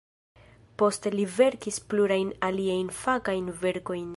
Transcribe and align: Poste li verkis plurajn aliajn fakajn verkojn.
Poste 0.81 1.11
li 1.15 1.27
verkis 1.35 1.77
plurajn 1.91 2.33
aliajn 2.49 2.91
fakajn 3.03 3.53
verkojn. 3.65 4.09